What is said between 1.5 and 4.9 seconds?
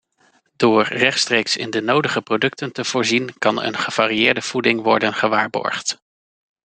in de nodige producten te voorzien, kan een gevarieerde voeding